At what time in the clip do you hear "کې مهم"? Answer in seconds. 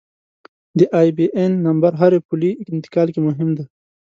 3.13-3.49